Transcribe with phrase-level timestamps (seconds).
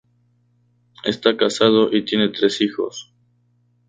[1.05, 3.13] Esta casado y tiene tres hijos.